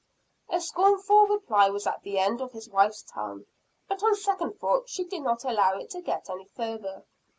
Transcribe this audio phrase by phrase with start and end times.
[0.49, 3.45] A scornful reply was at the end of his wife's tongue
[3.87, 7.05] but, on second thought, she did not allow it to get any farther.